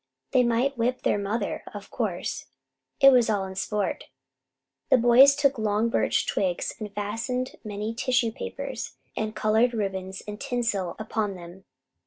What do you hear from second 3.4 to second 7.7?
in sport. The boys took long birch twigs and fastened